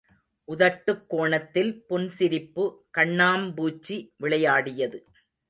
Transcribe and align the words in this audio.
உதட்டுக் 0.47 1.09
கோணத்தில் 1.09 1.85
புன் 1.85 2.07
சிரிப்பு 2.09 2.65
கண்ணாம்பூச்சி 2.97 4.09
விளையாடியது. 4.17 4.99